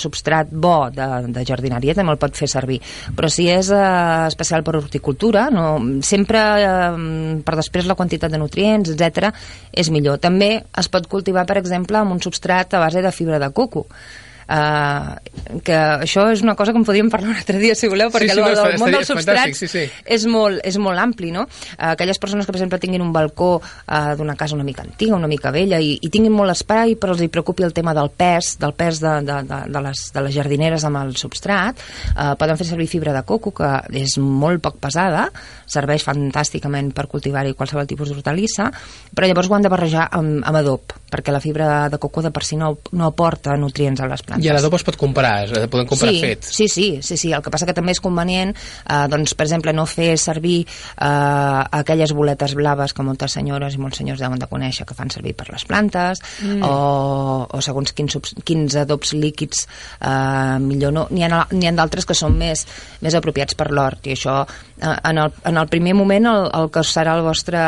substrat 0.00 0.50
bo 0.50 0.90
de, 0.94 1.08
de 1.30 1.44
jardineria 1.46 1.94
també 1.96 2.14
el 2.14 2.20
pot 2.22 2.36
fer 2.36 2.48
servir, 2.50 2.80
però 3.16 3.30
si 3.32 3.48
és 3.50 3.70
uh, 3.74 4.26
especial 4.28 4.64
per 4.66 4.76
horticultura, 4.80 5.48
no, 5.54 5.76
sempre 6.06 6.44
uh, 6.64 6.98
per 7.44 7.58
després 7.60 7.88
la 7.88 7.98
quantitat 7.98 8.32
de 8.32 8.40
nutrients, 8.40 8.92
etc 8.94 9.30
és 9.72 9.90
millor. 9.92 10.18
També 10.22 10.50
es 10.78 10.90
pot 10.92 11.06
cultivar, 11.10 11.46
per 11.48 11.58
exemple, 11.60 11.98
amb 12.00 12.16
un 12.16 12.22
substrat 12.22 12.74
a 12.74 12.82
base 12.82 13.02
de 13.04 13.12
fibra 13.14 13.40
de 13.42 13.50
coco. 13.54 13.86
Uh, 14.50 15.14
que 15.62 15.76
això 15.76 16.24
és 16.32 16.40
una 16.42 16.56
cosa 16.58 16.72
que 16.74 16.80
en 16.80 16.84
podíem 16.86 17.06
parlar 17.06 17.30
un 17.30 17.36
altre 17.38 17.60
dia 17.62 17.76
si 17.78 17.86
voleu 17.86 18.10
perquè 18.10 18.32
sí, 18.32 18.34
el, 18.34 18.40
no, 18.42 18.64
el 18.66 18.80
món 18.82 18.90
dels 18.90 19.06
substrats 19.06 19.60
sí, 19.62 19.68
sí. 19.70 19.84
és 20.02 20.24
molt, 20.26 20.58
és 20.66 20.74
molt 20.82 20.98
ampli, 20.98 21.30
no? 21.30 21.44
Uh, 21.46 21.92
aquelles 21.92 22.18
persones 22.18 22.48
que, 22.48 22.50
per 22.50 22.58
exemple, 22.58 22.80
tinguin 22.82 23.04
un 23.04 23.12
balcó 23.14 23.52
uh, 23.60 24.00
d'una 24.18 24.34
casa 24.40 24.56
una 24.58 24.66
mica 24.66 24.82
antiga, 24.82 25.14
una 25.14 25.30
mica 25.30 25.52
vella, 25.54 25.78
i, 25.78 25.92
i 26.02 26.10
tinguin 26.10 26.34
molt 26.34 26.50
espai, 26.50 26.96
però 26.98 27.14
els 27.14 27.22
hi 27.22 27.30
preocupi 27.30 27.62
el 27.62 27.76
tema 27.76 27.94
del 27.94 28.10
pes, 28.10 28.56
del 28.58 28.74
pes 28.74 28.98
de, 29.04 29.14
de, 29.28 29.38
de, 29.46 29.60
de, 29.70 29.84
les, 29.86 30.02
de 30.16 30.26
les 30.26 30.34
jardineres 30.34 30.88
amb 30.88 30.98
el 31.04 31.14
substrat, 31.20 31.78
uh, 32.16 32.32
poden 32.40 32.58
fer 32.58 32.66
servir 32.72 32.90
fibra 32.90 33.14
de 33.14 33.22
coco, 33.28 33.54
que 33.54 33.70
és 34.02 34.18
molt 34.18 34.64
poc 34.66 34.80
pesada, 34.82 35.28
serveix 35.70 36.02
fantàsticament 36.06 36.90
per 36.96 37.06
cultivar-hi 37.12 37.54
qualsevol 37.54 37.86
tipus 37.86 38.10
d'hortalissa, 38.10 38.72
però 39.14 39.30
llavors 39.30 39.46
ho 39.46 39.58
han 39.60 39.68
de 39.68 39.72
barrejar 39.72 40.10
amb, 40.10 40.40
amb 40.42 40.62
adob, 40.64 40.98
perquè 41.10 41.32
la 41.34 41.40
fibra 41.42 41.88
de 41.90 41.98
coco 41.98 42.22
de 42.22 42.30
per 42.34 42.44
si 42.46 42.56
no, 42.56 42.72
no 42.96 43.08
aporta 43.10 43.56
nutrients 43.58 44.00
a 44.00 44.08
les 44.10 44.22
plantes. 44.22 44.46
I 44.46 44.50
a 44.52 44.56
l'adob 44.56 44.76
es 44.78 44.84
pot 44.86 44.96
comprar, 45.00 45.34
es 45.48 45.68
poden 45.72 45.88
comprar 45.90 46.12
sí, 46.14 46.20
fet. 46.22 46.46
Sí, 46.46 46.68
sí, 46.68 46.88
sí, 47.02 47.16
sí. 47.16 47.32
El 47.34 47.42
que 47.44 47.52
passa 47.52 47.68
que 47.68 47.74
també 47.76 47.94
és 47.96 48.02
convenient, 48.02 48.54
eh, 48.54 49.02
doncs, 49.10 49.34
per 49.34 49.46
exemple, 49.48 49.74
no 49.76 49.86
fer 49.90 50.12
servir 50.20 50.62
eh, 50.62 51.62
aquelles 51.80 52.14
boletes 52.16 52.54
blaves 52.58 52.94
que 52.94 53.06
moltes 53.06 53.36
senyores 53.36 53.76
i 53.76 53.82
molts 53.82 54.00
senyors 54.00 54.22
deuen 54.22 54.40
de 54.40 54.48
conèixer 54.50 54.86
que 54.86 54.96
fan 54.96 55.10
servir 55.12 55.34
per 55.38 55.48
les 55.50 55.66
plantes, 55.68 56.22
mm. 56.44 56.62
o, 56.66 57.46
o 57.50 57.62
segons 57.64 57.94
quins, 57.96 58.18
quins 58.46 58.78
adobs 58.80 59.14
líquids 59.16 59.66
eh, 59.98 60.58
millor 60.62 60.94
no. 60.94 61.06
N'hi 61.10 61.26
ha, 61.26 61.44
ha 61.44 61.76
d'altres 61.80 62.06
que 62.08 62.16
són 62.16 62.38
més, 62.38 62.66
més 63.02 63.16
apropiats 63.18 63.58
per 63.58 63.70
l'hort, 63.74 64.06
i 64.06 64.14
això 64.16 64.40
eh, 64.44 64.94
en, 64.94 65.18
el, 65.18 65.34
en 65.50 65.60
el 65.60 65.70
primer 65.72 65.96
moment 65.98 66.30
el, 66.30 66.48
el 66.62 66.72
que 66.74 66.84
serà 66.86 67.18
el 67.18 67.26
vostre... 67.26 67.66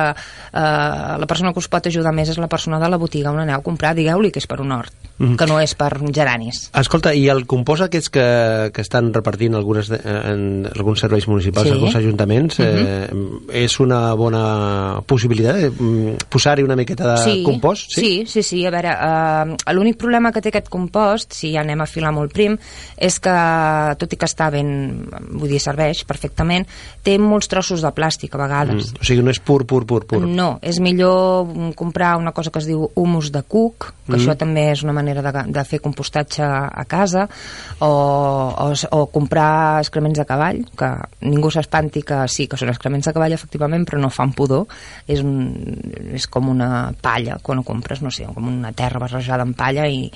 Eh, 0.53 1.19
la 1.23 1.29
persona 1.29 1.53
que 1.53 1.63
us 1.63 1.69
pot 1.73 1.87
ajudar 1.89 2.13
més 2.15 2.31
és 2.33 2.41
la 2.41 2.51
persona 2.51 2.79
de 2.83 2.89
la 2.91 2.99
botiga 3.01 3.32
on 3.33 3.43
aneu 3.43 3.59
a 3.59 3.65
comprar, 3.65 3.95
digueu-li 3.99 4.31
que 4.33 4.43
és 4.43 4.49
per 4.49 4.61
un 4.63 4.73
hort, 4.75 4.93
mm. 5.19 5.37
que 5.41 5.49
no 5.49 5.59
és 5.63 5.75
per 5.79 5.91
geranis. 6.13 6.67
Escolta, 6.79 7.13
i 7.15 7.27
el 7.33 7.45
compost 7.51 7.87
aquests 7.87 8.13
que, 8.13 8.27
que 8.75 8.85
estan 8.85 9.13
repartint 9.15 9.57
algunes 9.59 9.91
de, 9.93 10.01
en 10.03 10.67
alguns 10.73 11.03
serveis 11.05 11.29
municipals, 11.31 11.69
Sí. 11.69 11.75
alguns 11.77 11.97
ajuntaments, 11.97 12.59
eh, 12.61 13.09
és 13.63 13.79
una 13.81 14.15
bona 14.19 15.01
possibilitat 15.07 15.57
eh, 15.63 15.71
mm, 15.71 16.29
posar-hi 16.33 16.65
una 16.67 16.77
miqueta 16.77 17.15
de 17.15 17.43
compost? 17.47 17.93
Sí, 17.95 18.25
sí, 18.27 18.43
sí. 18.43 18.65
A 18.67 18.73
veure, 18.75 18.93
uh, 18.93 19.73
l'únic 19.73 19.99
problema 20.01 20.33
que 20.33 20.43
té 20.43 20.51
aquest 20.53 20.69
compost, 20.73 21.33
si 21.37 21.53
ja 21.55 21.63
anem 21.63 21.81
a 21.83 21.87
filar 21.87 22.13
molt 22.15 22.33
prim, 22.35 22.57
és 22.97 23.19
que, 23.23 23.37
tot 23.99 24.13
i 24.13 24.19
que 24.19 24.29
està 24.29 24.51
ben, 24.53 25.07
vull 25.31 25.51
dir, 25.51 25.61
serveix 25.63 26.05
perfectament, 26.09 26.67
té 27.05 27.17
molts 27.19 27.51
trossos 27.51 27.83
de 27.85 27.93
plàstic 27.95 28.35
a 28.35 28.43
vegades. 28.43 28.93
Mm, 28.93 29.01
o 29.01 29.07
sigui, 29.07 29.23
no 29.23 29.33
és 29.33 29.41
pur, 29.43 29.63
pur, 29.69 29.85
pur, 29.87 30.05
pur. 30.09 30.23
No, 30.27 30.57
és 30.63 30.81
millor 30.83 31.47
mm, 31.47 31.73
comprar 31.79 32.17
una 32.21 32.33
cosa 32.33 32.51
que 32.51 32.63
es 32.63 32.69
diu 32.69 32.89
humus 32.95 33.22
de 33.31 33.43
cuc, 33.47 33.93
que 34.09 34.17
això 34.17 34.35
també 34.39 34.65
és 34.73 34.83
una 34.83 34.95
manera 34.97 35.23
de, 35.23 35.33
de 35.55 35.65
fer 35.69 35.79
compostatge 35.85 36.43
a 36.43 36.85
casa, 36.91 37.29
o, 37.79 37.89
o, 37.89 38.67
o 38.73 39.01
comprar 39.15 39.81
excrements 39.83 40.19
de 40.19 40.27
cavall, 40.27 40.63
que 40.79 40.91
ningú 41.29 41.53
s'espanti 41.55 42.03
que 42.09 42.23
sí, 42.33 42.49
que 42.51 42.59
són 42.59 42.73
excrements 42.73 43.07
de 43.07 43.15
cavall 43.15 43.37
efectivament, 43.37 43.87
però 43.89 44.03
no 44.03 44.11
fan 44.13 44.35
pudor, 44.37 44.67
és, 45.07 45.23
un, 45.23 45.53
és 46.17 46.27
com 46.27 46.51
una 46.51 46.91
palla 47.03 47.39
quan 47.43 47.63
ho 47.63 47.67
compres, 47.67 48.03
no 48.03 48.11
sé, 48.11 48.27
com 48.35 48.51
una 48.51 48.75
terra 48.77 49.03
barrejada 49.03 49.47
amb 49.47 49.57
palla 49.59 49.87
i, 49.87 50.09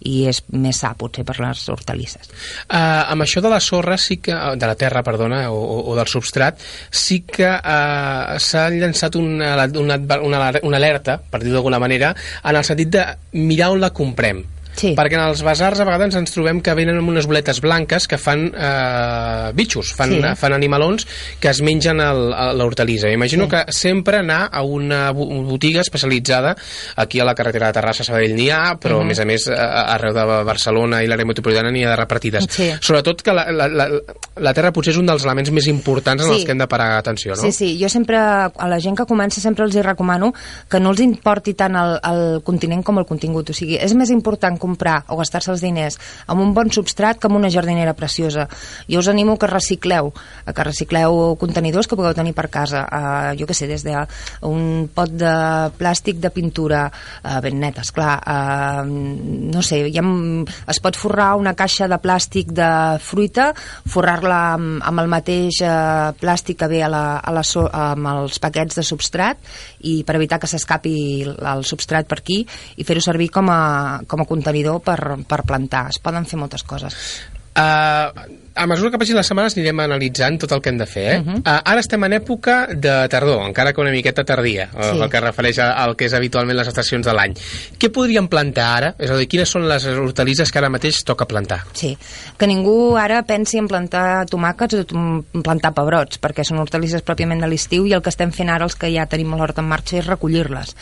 i 0.00 0.26
és 0.28 0.42
més 0.52 0.78
sa 0.80 0.94
potser 0.98 1.24
per 1.24 1.36
les 1.40 1.68
hortalisses. 1.68 2.30
Uh, 2.68 3.10
amb 3.12 3.22
això 3.22 3.40
de 3.44 3.50
la 3.52 3.60
sorra 3.60 3.96
sí 3.98 4.18
que, 4.18 4.32
de 4.34 4.66
la 4.66 4.74
terra, 4.74 5.02
perdona, 5.02 5.50
o, 5.50 5.58
o- 5.58 5.84
o 5.92 5.96
del 5.96 6.06
substrat, 6.10 6.58
sí 6.90 7.20
que 7.26 7.48
uh, 7.48 8.38
s'ha 8.38 8.68
llançat 8.70 9.16
una, 9.16 9.54
una, 9.80 9.98
una, 10.20 10.52
una 10.62 10.76
alerta, 10.76 11.18
per 11.30 11.40
dir-ho 11.42 11.54
d'alguna 11.58 11.78
manera, 11.82 12.14
en 12.44 12.56
el 12.56 12.64
sentit 12.64 12.88
de 12.94 13.06
mirar 13.32 13.70
on 13.74 13.80
la 13.80 13.90
comprem. 13.94 14.44
Sí. 14.74 14.94
Perquè 14.96 15.14
en 15.14 15.24
els 15.28 15.42
basars 15.46 15.80
a 15.80 15.84
vegades 15.86 16.14
ens 16.18 16.32
trobem 16.34 16.60
que 16.60 16.74
venen 16.74 16.98
amb 16.98 17.08
unes 17.08 17.26
boletes 17.30 17.60
blanques 17.62 18.08
que 18.10 18.18
fan 18.18 18.48
eh, 18.54 19.52
bitxos, 19.54 19.92
fan, 19.94 20.10
Sí. 20.14 20.20
fan 20.36 20.52
animalons 20.52 21.06
que 21.40 21.48
es 21.48 21.60
mengen 21.62 21.98
l'hortalissa. 21.98 23.08
M'imagino 23.08 23.44
Sí. 23.44 23.50
que 23.50 23.72
sempre 23.72 24.18
anar 24.18 24.48
a 24.52 24.62
una 24.62 25.10
bo- 25.12 25.26
botiga 25.44 25.80
especialitzada 25.80 26.56
aquí 26.96 27.20
a 27.20 27.24
la 27.24 27.34
carretera 27.34 27.68
de 27.68 27.72
Terrassa, 27.74 28.04
Sabadell 28.04 28.34
n'hi 28.34 28.50
ha, 28.50 28.76
però 28.80 29.00
a 29.00 29.04
més 29.04 29.18
a 29.20 29.24
més 29.24 29.48
a- 29.48 29.94
arreu 29.94 30.12
de 30.14 30.24
Barcelona 30.44 31.02
i 31.02 31.06
l'àrea 31.06 31.24
metropolitana 31.26 31.70
n'hi 31.70 31.84
ha 31.84 31.90
de 31.90 31.96
repartides. 31.96 32.46
Sí. 32.50 32.70
Sobretot 32.80 33.22
que 33.22 33.32
la, 33.32 33.50
la, 33.52 33.68
la, 33.68 33.88
la 34.36 34.54
terra 34.54 34.72
potser 34.72 34.92
és 34.92 34.98
un 34.98 35.06
dels 35.06 35.24
elements 35.24 35.50
més 35.50 35.66
importants 35.68 36.22
en 36.22 36.28
Sí. 36.28 36.34
els 36.36 36.44
que 36.44 36.52
hem 36.52 36.58
de 36.58 36.66
parar 36.68 36.98
atenció, 36.98 37.34
no? 37.34 37.42
Sí, 37.42 37.52
sí, 37.52 37.78
jo 37.80 37.88
sempre, 37.88 38.16
a 38.18 38.68
la 38.68 38.80
gent 38.80 38.96
que 38.96 39.06
comença 39.06 39.40
sempre 39.40 39.64
els 39.64 39.74
hi 39.74 39.82
recomano 39.82 40.32
que 40.68 40.80
no 40.80 40.90
els 40.90 41.00
importi 41.00 41.54
tant 41.54 41.76
el, 41.76 41.98
el 42.02 42.42
continent 42.42 42.82
com 42.82 42.98
el 42.98 43.06
contingut, 43.06 43.50
o 43.50 43.52
sigui, 43.52 43.76
és 43.76 43.94
més 43.94 44.10
important 44.10 44.58
comprar 44.64 45.02
o 45.12 45.20
gastar-se 45.20 45.52
els 45.52 45.62
diners 45.64 46.00
amb 46.26 46.40
un 46.40 46.54
bon 46.56 46.72
substrat 46.72 47.20
que 47.20 47.28
amb 47.28 47.38
una 47.38 47.52
jardinera 47.52 47.94
preciosa. 47.94 48.48
Jo 48.88 49.02
us 49.02 49.10
animo 49.12 49.36
que 49.38 49.50
recicleu, 49.50 50.12
que 50.48 50.66
recicleu 50.66 51.36
contenidors 51.40 51.88
que 51.88 51.98
pugueu 51.98 52.14
tenir 52.16 52.34
per 52.36 52.48
casa, 52.52 52.84
uh, 52.88 53.32
jo 53.38 53.46
que 53.46 53.56
sé, 53.56 53.68
des 53.70 53.84
d'un 53.84 54.88
pot 54.94 55.10
de 55.10 55.34
plàstic 55.78 56.20
de 56.22 56.30
pintura 56.34 56.86
uh, 56.88 57.38
ben 57.44 57.58
net, 57.60 57.78
esclar, 57.82 58.16
uh, 58.24 58.84
no 58.86 59.62
sé, 59.62 59.82
ja 59.92 60.04
es 60.70 60.80
pot 60.80 60.96
forrar 60.98 61.34
una 61.40 61.54
caixa 61.58 61.88
de 61.90 61.98
plàstic 62.00 62.52
de 62.54 62.70
fruita, 63.04 63.50
forrar-la 63.90 64.40
amb, 64.54 64.80
amb 64.84 65.04
el 65.04 65.10
mateix 65.12 65.60
uh, 65.64 66.14
plàstic 66.20 66.62
que 66.62 66.70
ve 66.70 66.82
a 66.84 66.90
la, 66.92 67.04
a 67.18 67.34
la 67.34 67.44
so, 67.46 67.66
amb 67.68 68.08
els 68.14 68.40
paquets 68.42 68.78
de 68.78 68.86
substrat 68.86 69.40
i 69.84 70.00
per 70.06 70.16
evitar 70.16 70.40
que 70.40 70.50
s'escapi 70.50 70.96
el 71.24 71.64
substrat 71.68 72.08
per 72.08 72.20
aquí 72.22 72.42
i 72.76 72.86
fer-ho 72.86 73.02
servir 73.04 73.30
com 73.34 73.50
a, 73.52 73.60
com 74.08 74.22
a 74.22 74.28
contenidor 74.28 74.53
per, 74.84 74.98
per 75.28 75.42
plantar. 75.48 75.88
Es 75.90 76.00
poden 76.02 76.28
fer 76.30 76.38
moltes 76.40 76.64
coses. 76.66 76.96
Uh, 77.54 78.10
a 78.54 78.66
mesura 78.66 78.92
que 78.92 78.98
passin 79.02 79.16
les 79.18 79.26
setmanes 79.26 79.56
anirem 79.56 79.80
analitzant 79.82 80.36
tot 80.44 80.52
el 80.54 80.60
que 80.62 80.70
hem 80.70 80.78
de 80.78 80.86
fer. 80.86 81.04
Eh? 81.14 81.18
Uh 81.18 81.26
-huh. 81.26 81.38
uh, 81.40 81.60
ara 81.64 81.80
estem 81.80 82.04
en 82.04 82.12
època 82.12 82.68
de 82.68 83.08
tardor, 83.08 83.46
encara 83.46 83.72
que 83.72 83.80
una 83.80 83.90
miqueta 83.90 84.24
tardia, 84.24 84.68
sí. 84.70 84.98
el 85.00 85.10
que 85.10 85.20
refereix 85.20 85.58
al 85.58 85.96
que 85.96 86.06
és 86.06 86.14
habitualment 86.14 86.56
les 86.56 86.68
estacions 86.68 87.04
de 87.06 87.12
l'any. 87.12 87.34
Què 87.78 87.90
podríem 87.90 88.28
plantar 88.28 88.76
ara? 88.76 88.94
És 88.98 89.10
a 89.10 89.16
dir, 89.16 89.26
quines 89.28 89.48
són 89.48 89.68
les 89.68 89.84
hortalisses 89.84 90.52
que 90.52 90.58
ara 90.58 90.70
mateix 90.70 91.02
toca 91.04 91.26
plantar? 91.26 91.64
Sí, 91.72 91.98
que 92.38 92.46
ningú 92.46 92.96
ara 92.96 93.22
pensi 93.22 93.58
en 93.58 93.68
plantar 93.68 94.26
tomàquets 94.26 94.74
o 94.74 94.84
en 94.94 95.42
plantar 95.42 95.74
pebrots, 95.74 96.20
perquè 96.20 96.44
són 96.44 96.58
hortalisses 96.58 97.02
pròpiament 97.02 97.40
de 97.40 97.48
l'estiu 97.48 97.86
i 97.86 97.92
el 97.92 98.02
que 98.02 98.10
estem 98.10 98.30
fent 98.30 98.50
ara, 98.50 98.64
els 98.64 98.76
que 98.76 98.92
ja 98.94 99.06
tenim 99.06 99.34
l'hort 99.34 99.58
en 99.58 99.64
marxa, 99.64 99.98
és 99.98 100.06
recollir-les. 100.06 100.76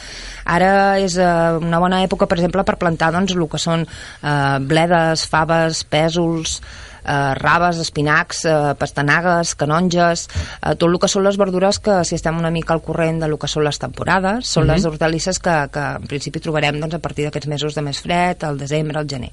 Ara 0.45 0.99
és 0.99 1.17
uh, 1.17 1.59
una 1.59 1.79
bona 1.79 2.03
època, 2.03 2.27
per 2.27 2.39
exemple, 2.39 2.65
per 2.65 2.77
plantar 2.77 3.13
doncs, 3.13 3.33
el 3.33 3.49
que 3.49 3.59
són 3.59 3.87
uh, 3.87 4.59
bledes, 4.61 5.27
faves, 5.27 5.85
pèsols, 5.85 6.61
eh, 7.05 7.35
raves, 7.39 7.79
espinacs, 7.79 8.45
eh, 8.45 8.75
pastanagues, 8.79 9.55
canonges, 9.55 10.29
eh, 10.61 10.75
tot 10.77 10.89
el 10.89 10.99
que 11.03 11.11
són 11.11 11.27
les 11.27 11.39
verdures 11.41 11.79
que 11.83 12.03
si 12.05 12.17
estem 12.17 12.39
una 12.39 12.51
mica 12.51 12.75
al 12.75 12.83
corrent 12.83 13.21
de 13.23 13.29
lo 13.29 13.39
que 13.39 13.51
són 13.51 13.65
les 13.67 13.79
temporades, 13.79 14.47
són 14.47 14.65
uh 14.65 14.67
-huh. 14.67 14.73
les 14.75 14.85
mhm. 14.85 14.93
hortalisses 14.93 15.39
que, 15.39 15.69
que 15.73 15.81
en 15.81 16.07
principi 16.07 16.41
trobarem 16.41 16.81
doncs, 16.81 16.95
a 16.95 16.99
partir 16.99 17.25
d'aquests 17.25 17.49
mesos 17.49 17.75
de 17.75 17.83
més 17.83 18.01
fred, 18.01 18.45
al 18.45 18.59
desembre, 18.59 18.99
al 18.99 19.09
gener. 19.09 19.31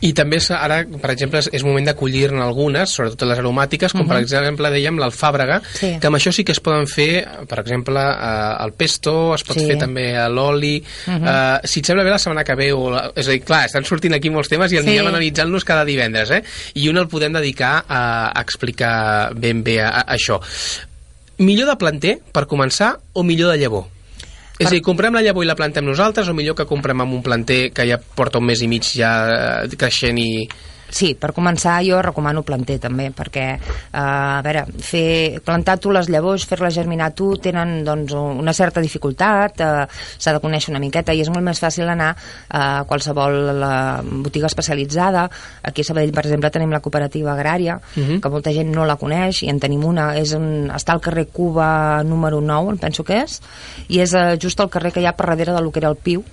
I 0.00 0.12
també 0.12 0.38
ara, 0.50 0.84
per 0.84 1.10
exemple, 1.10 1.40
és 1.52 1.64
moment 1.64 1.84
de 1.84 1.94
collir-ne 1.94 2.42
algunes, 2.42 2.90
sobretot 2.90 3.28
les 3.28 3.38
aromàtiques, 3.38 3.92
com 3.92 4.00
uh 4.00 4.04
-huh. 4.04 4.08
per 4.08 4.16
mhm. 4.16 4.22
exemple 4.22 4.70
dèiem 4.70 4.96
l'alfàbrega, 4.98 5.60
sí. 5.74 5.98
que 6.00 6.06
amb 6.06 6.16
això 6.16 6.32
sí 6.32 6.44
que 6.44 6.52
es 6.52 6.60
poden 6.60 6.86
fer, 6.86 7.26
per 7.48 7.58
exemple, 7.60 8.00
eh, 8.00 8.64
el 8.64 8.72
pesto, 8.72 9.34
es 9.34 9.42
pot 9.42 9.58
sí. 9.58 9.66
fer 9.66 9.78
també 9.78 10.14
l'oli. 10.28 10.82
Mhm. 11.06 11.22
-huh. 11.22 11.58
eh, 11.62 11.66
si 11.66 11.80
et 11.80 11.86
sembla 11.86 12.04
bé, 12.04 12.10
la 12.10 12.18
setmana 12.18 12.44
que 12.44 12.54
ve, 12.54 12.72
o 12.72 12.90
la... 12.90 13.12
és 13.14 13.28
a 13.28 13.30
dir, 13.30 13.42
clar, 13.42 13.64
estan 13.66 13.84
sortint 13.84 14.14
aquí 14.14 14.30
molts 14.30 14.48
temes 14.48 14.72
i 14.72 14.76
sí. 14.76 14.82
anirem 14.82 15.06
analitzant-los 15.06 15.64
cada 15.64 15.84
divendres, 15.84 16.30
eh? 16.30 16.42
I 16.74 16.88
un 16.98 17.06
el 17.06 17.10
podem 17.10 17.34
dedicar 17.38 17.84
a, 17.86 18.00
explicar 18.42 19.32
ben 19.38 19.62
bé 19.64 19.78
a, 19.84 19.92
a 20.02 20.04
això. 20.16 20.40
Millor 21.38 21.70
de 21.70 21.78
planter, 21.78 22.18
per 22.34 22.48
començar, 22.50 22.96
o 23.14 23.22
millor 23.22 23.54
de 23.54 23.62
llavor? 23.62 23.86
És 24.58 24.66
a 24.66 24.72
dir, 24.74 24.82
comprem 24.82 25.14
la 25.14 25.22
llavor 25.22 25.46
i 25.46 25.48
la 25.48 25.54
plantem 25.54 25.86
nosaltres 25.86 26.26
o 26.26 26.34
millor 26.34 26.56
que 26.58 26.66
comprem 26.66 27.04
amb 27.04 27.14
un 27.14 27.22
planter 27.22 27.68
que 27.70 27.86
ja 27.86 28.00
porta 28.00 28.40
un 28.42 28.48
mes 28.48 28.64
i 28.64 28.68
mig 28.70 28.88
ja 28.90 29.12
eh, 29.30 29.76
creixent 29.78 30.18
i, 30.18 30.48
Sí, 30.88 31.12
per 31.20 31.34
començar 31.36 31.78
jo 31.84 32.00
recomano 32.02 32.42
planter 32.46 32.78
també, 32.80 33.10
perquè 33.14 33.44
eh, 33.52 33.98
a 33.98 34.40
veure, 34.44 34.64
fer, 34.84 35.40
plantar 35.44 35.76
tu 35.82 35.92
les 35.92 36.08
llavors, 36.08 36.46
fer-les 36.48 36.74
germinar 36.74 37.10
tu, 37.16 37.34
tenen 37.42 37.82
doncs, 37.84 38.14
una 38.16 38.54
certa 38.56 38.80
dificultat, 38.80 39.60
eh, 39.60 39.84
s'ha 39.88 40.34
de 40.34 40.40
conèixer 40.40 40.72
una 40.72 40.82
miqueta 40.82 41.12
i 41.12 41.20
és 41.24 41.30
molt 41.32 41.44
més 41.44 41.60
fàcil 41.60 41.88
anar 41.92 42.14
a 42.48 42.62
qualsevol 42.88 43.36
la 43.60 43.74
botiga 44.02 44.48
especialitzada. 44.48 45.26
Aquí 45.68 45.84
a 45.84 45.90
Sabadell, 45.90 46.14
per 46.16 46.24
exemple, 46.24 46.52
tenim 46.54 46.72
la 46.72 46.80
cooperativa 46.84 47.34
agrària, 47.34 47.76
uh 47.76 48.00
mhm. 48.00 48.08
-huh. 48.08 48.20
que 48.20 48.28
molta 48.28 48.52
gent 48.52 48.74
no 48.74 48.86
la 48.86 48.96
coneix, 48.96 49.42
i 49.42 49.50
en 49.50 49.60
tenim 49.60 49.84
una, 49.84 50.16
és 50.16 50.32
un, 50.32 50.70
està 50.70 50.92
al 50.92 51.00
carrer 51.00 51.26
Cuba 51.26 52.02
número 52.02 52.40
9, 52.40 52.70
em 52.70 52.78
penso 52.78 53.04
que 53.04 53.22
és, 53.22 53.42
i 53.88 54.00
és 54.00 54.14
eh, 54.14 54.38
just 54.40 54.60
al 54.60 54.70
carrer 54.70 54.92
que 54.92 55.00
hi 55.00 55.06
ha 55.06 55.12
per 55.12 55.26
darrere 55.26 55.52
del 55.52 55.70
que 55.70 55.80
era 55.80 55.88
el 55.88 55.96
Piu, 55.96 56.24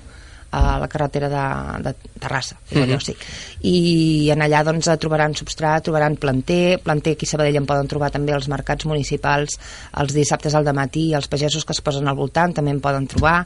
a 0.56 0.80
la 0.80 0.88
carretera 0.88 1.30
de, 1.30 1.46
de 1.84 1.94
Terrassa, 2.20 2.56
mm 2.72 2.78
-hmm. 2.78 3.00
sí. 3.02 3.16
I 3.62 4.30
en 4.32 4.40
allà 4.40 4.64
doncs 4.64 4.90
trobaran 5.00 5.36
substrat, 5.36 5.84
trobaran 5.84 6.16
planter, 6.16 6.80
planter 6.80 7.14
aquí 7.14 7.26
a 7.26 7.30
Sabadell 7.30 7.58
en 7.58 7.66
poden 7.66 7.88
trobar 7.88 8.12
també 8.12 8.32
els 8.34 8.48
mercats 8.48 8.86
municipals 8.86 9.60
els 10.00 10.14
dissabtes 10.14 10.56
al 10.56 10.74
matí, 10.74 11.14
els 11.14 11.28
pagesos 11.28 11.66
que 11.66 11.74
es 11.74 11.82
posen 11.82 12.08
al 12.08 12.16
voltant 12.16 12.54
també 12.54 12.72
en 12.72 12.82
poden 12.82 13.08
trobar 13.08 13.46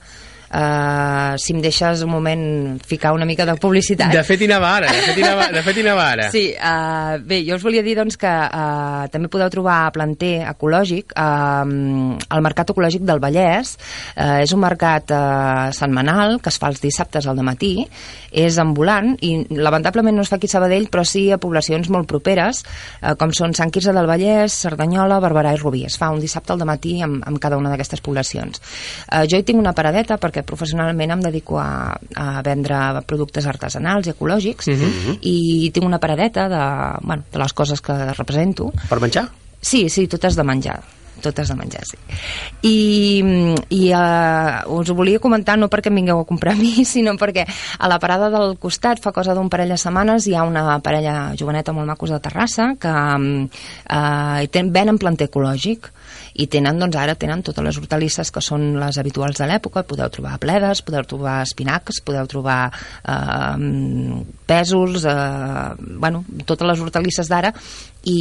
Uh, 0.49 1.37
si 1.37 1.53
em 1.53 1.61
deixes 1.61 2.01
un 2.01 2.09
moment 2.09 2.43
ficar 2.81 3.13
una 3.13 3.25
mica 3.29 3.45
de 3.45 3.53
publicitat. 3.61 4.09
De 4.13 4.23
fet, 4.25 4.41
anava 4.47 4.71
ara, 4.79 4.89
de 4.89 5.03
fet, 5.05 5.19
anava, 5.21 5.47
de 5.53 5.61
fet, 5.65 5.81
anava 5.83 6.05
ara. 6.15 6.29
Sí, 6.33 6.43
uh, 6.57 7.19
bé, 7.21 7.43
jo 7.45 7.59
us 7.59 7.65
volia 7.65 7.83
dir 7.85 7.93
doncs, 7.99 8.17
que 8.17 8.29
uh, 8.29 9.05
també 9.13 9.29
podeu 9.29 9.51
trobar 9.53 9.77
planter 9.93 10.39
ecològic 10.49 11.13
uh, 11.13 11.61
al 11.61 12.45
Mercat 12.45 12.73
Ecològic 12.73 13.05
del 13.05 13.21
Vallès. 13.21 13.75
Uh, 14.15 14.39
és 14.41 14.53
un 14.55 14.63
mercat 14.63 15.13
uh, 15.13 15.69
setmanal 15.75 16.39
que 16.41 16.49
es 16.49 16.57
fa 16.61 16.71
els 16.73 16.81
dissabtes 16.81 17.27
al 17.29 17.37
matí, 17.45 17.85
és 18.35 18.57
ambulant 18.61 19.13
i 19.25 19.31
lamentablement 19.55 20.17
no 20.17 20.25
es 20.25 20.29
fa 20.31 20.37
aquí 20.37 20.49
a 20.49 20.55
Sabadell, 20.57 20.89
però 20.91 21.05
sí 21.07 21.27
a 21.31 21.39
poblacions 21.41 21.89
molt 21.93 22.09
properes, 22.09 22.63
uh, 23.01 23.13
com 23.19 23.33
són 23.35 23.55
Sant 23.57 23.71
Quirze 23.73 23.93
del 23.95 24.09
Vallès, 24.09 24.57
Cerdanyola, 24.65 25.21
Barberà 25.23 25.53
i 25.55 25.61
Rubí. 25.61 25.85
Es 25.87 25.97
fa 26.01 26.11
un 26.13 26.19
dissabte 26.23 26.53
al 26.53 26.65
matí 26.67 26.97
amb, 27.05 27.23
amb 27.25 27.39
cada 27.41 27.57
una 27.61 27.71
d'aquestes 27.71 28.03
poblacions. 28.05 28.61
Uh, 29.07 29.23
jo 29.29 29.39
hi 29.39 29.45
tinc 29.47 29.61
una 29.61 29.75
paradeta 29.77 30.19
perquè 30.19 30.38
perquè 30.39 30.45
professionalment 30.47 31.11
em 31.15 31.23
dedico 31.23 31.59
a, 31.59 31.95
a 32.15 32.41
vendre 32.45 33.01
productes 33.07 33.47
artesanals 33.47 34.07
i 34.07 34.13
ecològics 34.13 34.67
uh 34.67 34.75
mhm. 34.75 34.91
-huh. 35.05 35.17
i 35.21 35.71
tinc 35.71 35.85
una 35.85 35.99
paradeta 35.99 36.47
de, 36.49 36.63
bueno, 37.05 37.23
de 37.31 37.39
les 37.39 37.53
coses 37.53 37.81
que 37.81 38.13
represento. 38.13 38.71
Per 38.89 38.99
menjar? 38.99 39.29
Sí, 39.61 39.89
sí, 39.89 40.07
totes 40.07 40.35
de 40.35 40.43
menjar 40.43 40.81
totes 41.21 41.49
de 41.49 41.55
menjar, 41.55 41.83
sí. 41.83 41.97
I, 42.61 43.21
i 43.69 43.91
uh, 43.91 44.79
us 44.79 44.89
ho 44.89 44.95
volia 44.95 45.19
comentar 45.19 45.57
no 45.59 45.67
perquè 45.67 45.89
em 45.89 45.95
vingueu 45.95 46.21
a 46.21 46.25
comprar 46.25 46.53
a 46.53 46.55
mi, 46.55 46.85
sinó 46.85 47.11
perquè 47.17 47.45
a 47.77 47.87
la 47.89 47.99
parada 47.99 48.29
del 48.29 48.57
costat, 48.57 49.01
fa 49.01 49.11
cosa 49.11 49.35
d'un 49.35 49.49
parell 49.49 49.69
de 49.69 49.77
setmanes, 49.77 50.27
hi 50.27 50.35
ha 50.35 50.43
una 50.43 50.79
parella 50.79 51.35
joveneta 51.35 51.73
molt 51.73 51.87
macos 51.87 52.09
de 52.09 52.19
Terrassa 52.19 52.75
que 52.79 52.87
uh, 52.87 54.47
ten, 54.49 54.71
venen 54.71 54.97
planter 54.97 55.27
ecològic 55.27 55.91
i 56.39 56.47
tenen, 56.47 56.79
doncs 56.79 56.95
ara 56.99 57.15
tenen 57.19 57.41
totes 57.43 57.65
les 57.65 57.77
hortalisses 57.81 58.31
que 58.31 58.43
són 58.43 58.71
les 58.79 58.99
habituals 59.01 59.41
de 59.41 59.47
l'època, 59.49 59.83
podeu 59.87 60.07
trobar 60.13 60.37
pledes, 60.39 60.81
podeu 60.87 61.03
trobar 61.07 61.41
espinacs, 61.43 61.99
podeu 62.05 62.29
trobar 62.31 62.59
eh, 62.69 64.21
pèsols, 64.47 65.07
eh, 65.09 65.73
bueno, 65.99 66.23
totes 66.45 66.67
les 66.69 66.85
hortalisses 66.85 67.31
d'ara 67.31 67.51
i, 68.07 68.19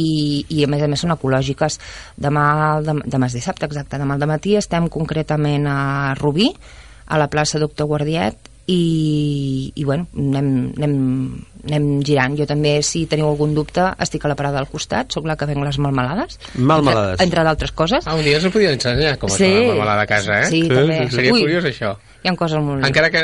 i 0.49 0.65
a 0.65 0.69
més 0.71 0.83
a 0.83 0.91
més 0.91 1.05
són 1.05 1.15
ecològiques. 1.15 1.79
Demà, 2.19 2.45
demà, 2.83 3.07
demà 3.07 3.31
és 3.31 3.39
dissabte, 3.39 3.69
exacte, 3.69 4.01
demà 4.01 4.19
al 4.19 4.27
matí 4.29 4.57
estem 4.59 4.91
concretament 4.91 5.67
a 5.71 5.79
Rubí, 6.19 6.51
a 7.09 7.17
la 7.17 7.29
plaça 7.31 7.61
Doctor 7.61 7.87
Guardiet 7.89 8.49
i, 8.69 9.71
i 9.73 9.83
bueno, 9.83 10.05
anem, 10.13 10.49
anem, 10.77 10.97
anem 11.67 12.03
girant. 12.05 12.37
Jo 12.39 12.47
també, 12.49 12.77
si 12.85 13.05
teniu 13.09 13.29
algun 13.29 13.55
dubte, 13.57 13.89
estic 14.05 14.25
a 14.25 14.31
la 14.31 14.37
parada 14.39 14.61
al 14.61 14.69
costat, 14.71 15.11
sóc 15.15 15.27
la 15.29 15.37
que 15.39 15.47
venc 15.49 15.63
les 15.65 15.79
melmelades. 15.81 16.39
Melmelades. 16.55 17.17
Entre, 17.17 17.29
entre 17.29 17.47
d'altres 17.47 17.73
coses. 17.75 18.07
Ah, 18.07 18.15
un 18.19 18.23
dia 18.27 18.39
us 18.39 18.47
ho 18.47 18.53
podien 18.53 18.77
ensenyar, 18.77 19.17
com 19.21 19.31
sí. 19.31 19.43
es 19.43 19.49
fa 19.49 19.55
la 19.55 19.73
melmelada 19.73 20.05
a 20.07 20.13
casa, 20.13 20.41
eh? 20.43 20.51
Sí, 20.51 20.63
sí 20.63 20.71
també. 20.71 21.01
Sí, 21.07 21.19
Seria 21.19 21.35
Ui. 21.35 21.43
curiós, 21.47 21.67
això 21.71 21.97
hi 22.19 22.27
ha 22.27 22.35
coses 22.35 22.59
molt... 22.59 22.83
Encara 22.83 23.07
que 23.13 23.21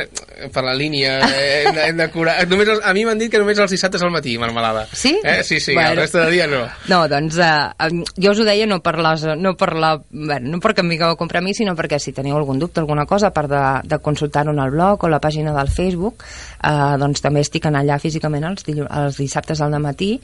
per 0.53 0.61
la 0.63 0.73
línia 0.77 1.17
eh, 1.27 1.65
hem 1.65 1.75
de, 1.75 1.81
hem 1.89 1.97
de 1.99 2.05
curar... 2.13 2.35
Només 2.47 2.69
els, 2.71 2.79
a 2.79 2.93
mi 2.95 3.03
m'han 3.07 3.19
dit 3.19 3.31
que 3.31 3.41
només 3.41 3.59
els 3.59 3.73
dissabtes 3.75 4.03
al 4.05 4.11
matí, 4.13 4.37
marmelada. 4.39 4.85
Sí? 4.95 5.17
Eh? 5.19 5.41
Sí, 5.43 5.59
sí, 5.59 5.73
bueno. 5.73 5.91
el 5.91 5.97
reste 5.99 6.21
de 6.21 6.29
dia 6.31 6.47
no. 6.47 6.61
No, 6.87 7.01
doncs 7.11 7.35
uh, 7.43 7.89
jo 8.15 8.31
us 8.31 8.39
ho 8.39 8.45
deia 8.47 8.67
no 8.69 8.79
per, 8.85 8.95
les, 9.03 9.25
no 9.41 9.55
per 9.59 9.73
la... 9.75 9.97
Bueno, 9.99 10.53
no 10.53 10.61
perquè 10.63 10.85
em 10.85 10.93
vingueu 10.93 11.11
a 11.11 11.19
comprar 11.19 11.43
a 11.43 11.45
mi, 11.45 11.55
sinó 11.57 11.75
perquè 11.75 11.99
si 11.99 12.15
teniu 12.15 12.37
algun 12.39 12.61
dubte, 12.61 12.79
alguna 12.79 13.03
cosa, 13.09 13.33
a 13.33 13.35
part 13.35 13.51
de, 13.51 13.63
de 13.83 13.99
consultar-ho 13.99 14.55
en 14.55 14.63
el 14.63 14.71
blog 14.71 15.03
o 15.03 15.11
la 15.11 15.19
pàgina 15.23 15.51
del 15.57 15.71
Facebook, 15.75 16.23
uh, 16.63 16.95
doncs 17.01 17.23
també 17.25 17.43
estic 17.43 17.67
en 17.67 17.75
allà 17.81 17.99
físicament 17.99 18.24
els, 18.29 18.65
els 18.89 19.17
dissabtes 19.21 19.61
al 19.61 19.77
matí 19.81 20.15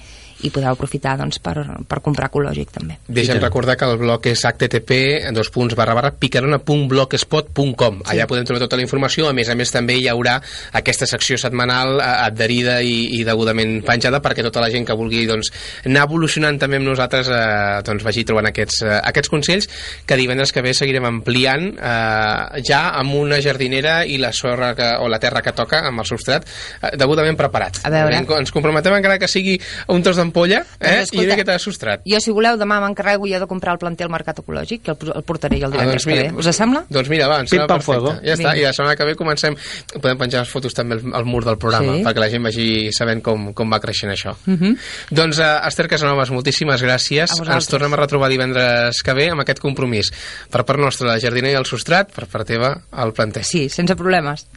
i 0.44 0.52
podeu 0.54 0.72
aprofitar 0.72 1.18
doncs, 1.20 1.40
per, 1.44 1.56
per 1.88 2.02
comprar 2.04 2.30
ecològic 2.32 2.72
també. 2.76 2.98
Deixa'm 3.08 3.42
recordar 3.42 3.78
que 3.80 3.88
el 3.90 3.98
blog 4.02 4.28
és 4.32 4.44
http 4.48 5.32
dos 5.36 5.52
punts 5.54 5.76
barra 5.78 5.96
barra 5.98 6.12
picarona.blogspot.com 6.18 8.02
sí. 8.02 8.10
allà 8.14 8.28
podem 8.30 8.48
trobar 8.48 8.64
tota 8.66 8.80
la 8.80 8.86
informació, 8.86 9.30
a 9.30 9.36
més 9.38 9.50
a 9.50 9.56
més 9.58 9.72
també 9.74 9.98
hi 10.00 10.08
haurà 10.12 10.38
aquesta 10.78 11.08
secció 11.10 11.38
setmanal 11.42 12.00
eh, 12.00 12.10
adherida 12.28 12.80
i, 12.86 13.20
i 13.20 13.24
degudament 13.28 13.80
penjada 13.88 14.22
perquè 14.24 14.46
tota 14.46 14.64
la 14.64 14.72
gent 14.74 14.88
que 14.88 14.98
vulgui 14.98 15.26
doncs, 15.30 15.52
anar 15.86 16.06
evolucionant 16.10 16.60
també 16.62 16.80
amb 16.82 16.90
nosaltres 16.90 17.30
eh, 17.32 17.82
doncs 17.88 18.06
vagi 18.06 18.26
trobant 18.28 18.50
aquests, 18.52 18.82
eh, 18.86 18.98
aquests 19.12 19.32
consells 19.32 19.70
que 20.08 20.20
divendres 20.20 20.54
que 20.54 20.64
ve 20.66 20.74
seguirem 20.78 21.08
ampliant 21.10 21.72
eh, 21.76 22.62
ja 22.68 22.84
amb 23.00 23.16
una 23.20 23.42
jardinera 23.44 24.02
i 24.06 24.18
la 24.22 24.34
sorra 24.36 24.74
que, 24.78 24.88
o 25.02 25.10
la 25.12 25.20
terra 25.22 25.44
que 25.46 25.56
toca 25.58 25.84
amb 25.90 26.04
el 26.04 26.10
substrat 26.10 26.48
eh, 26.48 26.96
degudament 27.00 27.38
preparat. 27.40 27.82
veure. 27.92 28.22
Ens- 28.42 28.54
comprometem 28.54 28.96
encara 28.98 29.20
que 29.22 29.30
sigui 29.32 29.58
un 29.92 30.04
tros 30.04 30.20
d'ampolla 30.32 30.62
eh? 30.62 30.66
Doncs, 30.80 30.92
i 30.92 31.02
escolta, 31.04 31.22
una 31.26 31.36
miqueta 31.36 31.52
de 31.52 31.60
substrat. 31.60 32.02
Jo, 32.08 32.20
si 32.24 32.32
voleu, 32.32 32.58
demà 32.58 32.80
m'encarrego 32.82 33.28
jo 33.30 33.40
de 33.44 33.48
comprar 33.48 33.74
el 33.76 33.80
planter 33.82 34.08
al 34.08 34.12
Mercat 34.14 34.40
Ecològic, 34.42 34.82
que 34.86 34.92
el, 34.96 35.12
el 35.20 35.24
portaré 35.28 35.60
jo 35.60 35.68
el 35.68 35.76
divendres 35.76 36.06
que 36.06 36.16
ve. 36.16 36.32
Us 36.38 36.50
sembla? 36.56 36.86
Doncs 36.90 37.10
mira, 37.12 37.28
va, 37.28 37.40
ens 37.44 37.50
sembla 37.52 37.68
perfecte. 37.68 37.86
fuego. 37.86 38.14
Ja 38.24 38.34
està, 38.36 38.54
Vinga. 38.54 38.58
i 38.58 38.66
la 38.66 38.74
setmana 38.74 38.96
que 38.96 39.06
ve 39.06 39.16
comencem... 39.20 39.56
Podem 40.02 40.18
penjar 40.18 40.42
les 40.46 40.50
fotos 40.50 40.74
també 40.74 40.96
al, 40.98 41.04
al 41.22 41.26
mur 41.26 41.44
del 41.46 41.58
programa, 41.62 41.98
Sí. 41.98 42.04
perquè 42.06 42.20
la 42.24 42.30
gent 42.32 42.44
vagi 42.44 42.68
sabent 42.96 43.22
com, 43.22 43.54
com 43.54 43.70
va 43.72 43.80
creixent 43.84 44.12
això. 44.12 44.36
Uh 44.48 44.54
-huh. 44.58 44.76
Doncs, 45.12 45.38
uh, 45.40 45.68
Esther 45.68 45.88
Casanovas, 45.88 46.32
moltíssimes 46.32 46.82
gràcies. 46.82 47.30
Ens 47.42 47.68
tornem 47.68 47.94
a 47.94 47.98
retrobar 47.98 48.30
divendres 48.30 49.02
que 49.04 49.14
ve 49.14 49.30
amb 49.30 49.42
aquest 49.42 49.60
compromís. 49.60 50.12
Per 50.50 50.64
part 50.66 50.80
nostra, 50.80 51.08
la 51.08 51.20
jardiner 51.20 51.52
i 51.52 51.56
el 51.56 51.66
substrat, 51.66 52.12
per 52.14 52.28
part 52.28 52.48
teva, 52.48 52.82
el 52.98 53.14
planter. 53.14 53.44
Sí, 53.44 53.68
sense 53.70 53.96
problemes. 53.96 54.48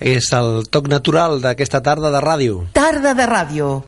És 0.00 0.32
el 0.32 0.68
toc 0.70 0.86
natural 0.88 1.40
d'aquesta 1.42 1.80
tarda 1.82 2.10
de 2.10 2.20
ràdio. 2.20 2.66
Tarda 2.72 3.14
de 3.14 3.26
ràdio. 3.26 3.84